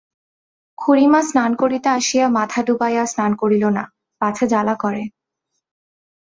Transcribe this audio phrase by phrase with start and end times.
[0.77, 3.83] খুড়িমা স্নান করিতে আসিয়া মাথা ড়ুবাইয়া স্নান করিল না,
[4.21, 5.03] পাছে জ্বালা করে।